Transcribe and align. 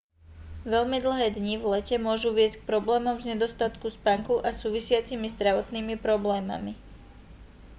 veľmi 0.73 0.97
dlhé 1.05 1.27
dni 1.37 1.55
v 1.61 1.77
lete 1.77 1.95
môžu 2.07 2.29
viesť 2.37 2.55
k 2.59 2.67
problémom 2.73 3.15
z 3.21 3.29
nedostatku 3.37 3.85
spánku 3.97 4.33
a 4.41 4.49
súvisiacimi 4.61 5.27
zdravotnými 5.35 5.93
problémami 6.05 6.73